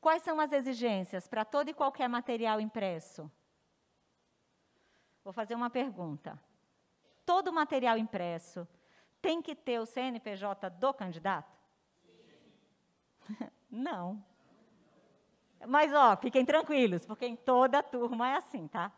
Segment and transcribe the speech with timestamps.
[0.00, 3.30] Quais são as exigências para todo e qualquer material impresso?
[5.22, 6.40] Vou fazer uma pergunta.
[7.26, 8.66] Todo material impresso
[9.20, 11.54] tem que ter o CNPJ do candidato?
[13.70, 14.24] Não.
[15.66, 18.90] Mas, ó, fiquem tranquilos, porque em toda a turma é assim, tá?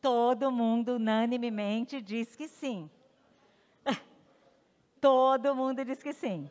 [0.00, 2.90] Todo mundo unanimemente diz que sim.
[5.00, 6.50] Todo mundo diz que sim.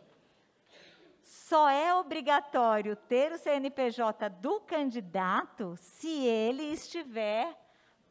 [1.47, 7.55] Só é obrigatório ter o CNPJ do candidato se ele estiver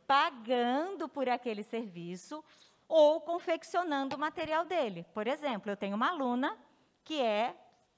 [0.07, 2.45] pagando por aquele serviço
[2.87, 5.05] ou confeccionando o material dele.
[5.13, 6.57] Por exemplo, eu tenho uma aluna
[7.03, 7.57] que é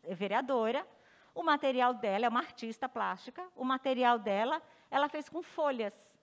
[0.09, 0.87] vereadora,
[1.35, 6.17] o material dela é uma artista plástica, o material dela ela fez com folhas.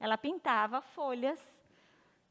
[0.00, 1.38] Ela pintava folhas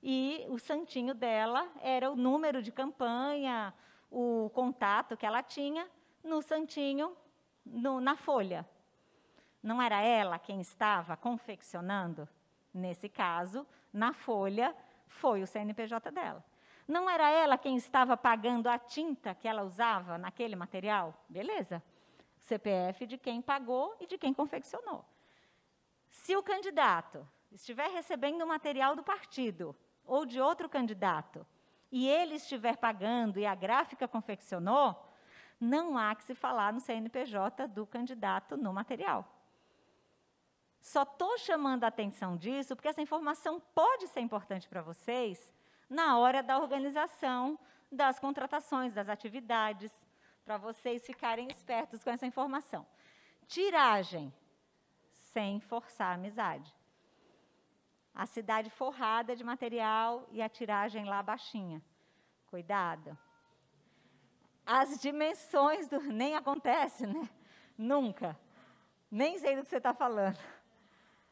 [0.01, 3.71] e o santinho dela era o número de campanha,
[4.09, 5.87] o contato que ela tinha
[6.25, 7.15] no santinho,
[7.65, 8.67] no, na folha.
[9.61, 12.27] Não era ela quem estava confeccionando?
[12.73, 14.75] Nesse caso, na folha,
[15.07, 16.43] foi o CNPJ dela.
[16.87, 21.13] Não era ela quem estava pagando a tinta que ela usava naquele material?
[21.29, 21.81] Beleza.
[22.39, 25.03] CPF de quem pagou e de quem confeccionou.
[26.09, 31.45] Se o candidato estiver recebendo o material do partido ou de outro candidato
[31.91, 34.95] e ele estiver pagando e a gráfica confeccionou,
[35.59, 39.25] não há que se falar no CNPJ do candidato no material.
[40.81, 45.53] Só estou chamando a atenção disso porque essa informação pode ser importante para vocês
[45.89, 47.57] na hora da organização
[47.91, 49.91] das contratações, das atividades,
[50.43, 52.85] para vocês ficarem espertos com essa informação.
[53.47, 54.33] Tiragem,
[55.33, 56.73] sem forçar a amizade.
[58.13, 61.81] A cidade forrada de material e a tiragem lá baixinha.
[62.47, 63.17] Cuidado.
[64.65, 65.99] As dimensões do.
[66.01, 67.29] Nem acontece, né?
[67.77, 68.37] Nunca.
[69.11, 70.37] Nem sei do que você está falando.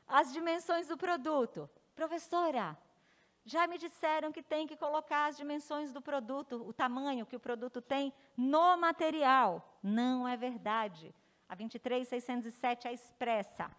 [0.08, 1.70] As dimensões do produto.
[1.95, 2.78] Professora,
[3.45, 7.40] já me disseram que tem que colocar as dimensões do produto, o tamanho que o
[7.40, 9.78] produto tem no material.
[9.81, 11.13] Não é verdade.
[11.50, 13.69] A 23607 é expressa.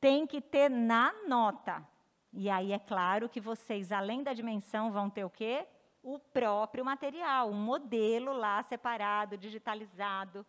[0.00, 1.86] Tem que ter na nota.
[2.32, 5.66] E aí é claro que vocês, além da dimensão, vão ter o quê?
[6.10, 10.46] O próprio material, um modelo lá separado, digitalizado,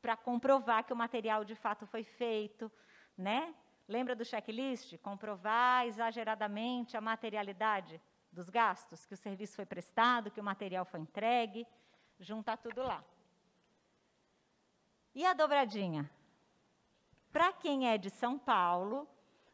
[0.00, 2.70] para comprovar que o material de fato foi feito,
[3.18, 3.52] né?
[3.88, 4.96] Lembra do checklist?
[4.98, 8.00] Comprovar exageradamente a materialidade
[8.30, 11.66] dos gastos, que o serviço foi prestado, que o material foi entregue,
[12.20, 13.02] junta tudo lá.
[15.12, 16.08] E a dobradinha?
[17.32, 19.08] Para quem é de São Paulo,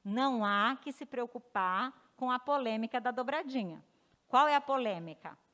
[0.04, 3.82] não há que se preocupar com a polêmica da dobradinha.
[4.28, 5.45] Qual é a polêmica?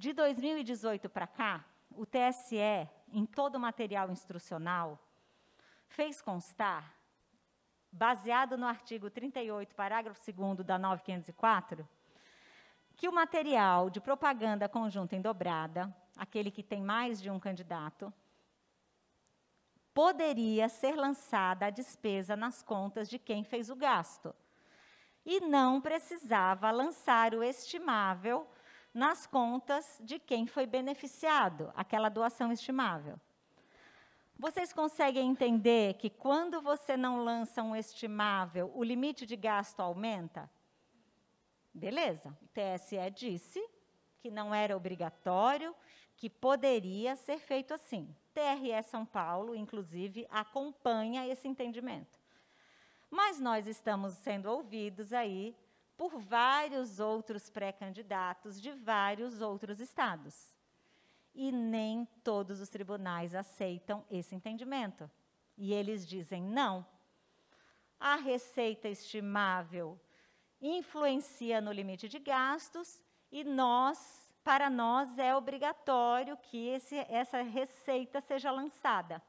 [0.00, 4.98] De 2018 para cá, o TSE, em todo o material instrucional,
[5.88, 6.96] fez constar
[7.92, 11.86] baseado no artigo 38, parágrafo 2 da 9504,
[12.96, 18.10] que o material de propaganda conjunta em dobrada, aquele que tem mais de um candidato,
[19.92, 24.34] poderia ser lançada a despesa nas contas de quem fez o gasto.
[25.26, 28.48] E não precisava lançar o estimável
[28.92, 33.18] nas contas de quem foi beneficiado, aquela doação estimável.
[34.38, 40.50] Vocês conseguem entender que quando você não lança um estimável, o limite de gasto aumenta?
[41.74, 42.36] Beleza.
[42.42, 43.62] O TSE disse
[44.18, 45.74] que não era obrigatório,
[46.16, 48.14] que poderia ser feito assim.
[48.32, 52.18] TRE São Paulo, inclusive, acompanha esse entendimento.
[53.10, 55.56] Mas nós estamos sendo ouvidos aí
[56.00, 60.56] por vários outros pré-candidatos de vários outros estados
[61.34, 65.10] e nem todos os tribunais aceitam esse entendimento.
[65.58, 66.86] E eles dizem não.
[68.00, 70.00] A receita estimável
[70.58, 78.22] influencia no limite de gastos e nós, para nós é obrigatório que esse, essa receita
[78.22, 79.22] seja lançada.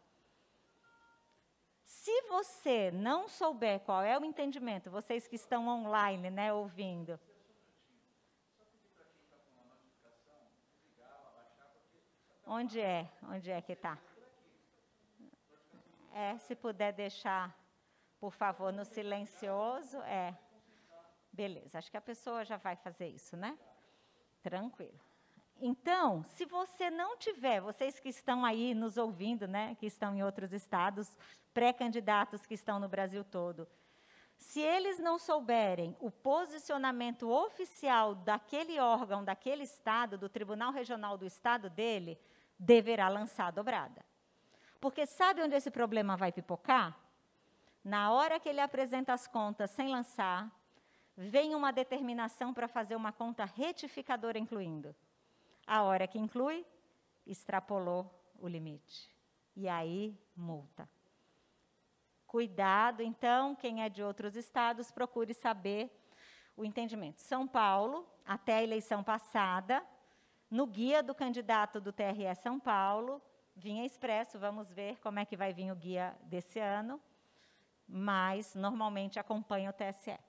[2.02, 7.20] Se você não souber qual é o entendimento, vocês que estão online, né, ouvindo,
[12.44, 13.08] Onde é?
[13.22, 13.98] Onde é que está?
[16.12, 17.56] É, se puder deixar,
[18.20, 20.36] por favor, no silencioso, é.
[21.32, 23.58] Beleza, acho que a pessoa já vai fazer isso, né?
[24.42, 25.00] Tranquilo.
[25.60, 30.24] Então, se você não tiver, vocês que estão aí nos ouvindo, né, que estão em
[30.24, 31.16] outros estados,
[31.54, 33.68] pré-candidatos que estão no Brasil todo,
[34.38, 41.26] se eles não souberem o posicionamento oficial daquele órgão, daquele estado, do Tribunal Regional do
[41.26, 42.20] estado dele,
[42.58, 44.04] deverá lançar a dobrada.
[44.80, 46.98] Porque sabe onde esse problema vai pipocar?
[47.84, 50.52] Na hora que ele apresenta as contas sem lançar,
[51.16, 54.96] vem uma determinação para fazer uma conta retificadora incluindo.
[55.74, 56.66] A hora que inclui,
[57.26, 59.10] extrapolou o limite.
[59.56, 60.90] E aí, multa.
[62.28, 65.90] Cuidado, então, quem é de outros estados, procure saber
[66.58, 67.22] o entendimento.
[67.22, 69.82] São Paulo, até a eleição passada,
[70.50, 73.22] no guia do candidato do TRE São Paulo,
[73.56, 77.00] vinha expresso, vamos ver como é que vai vir o guia desse ano,
[77.88, 80.20] mas normalmente acompanha o TSE.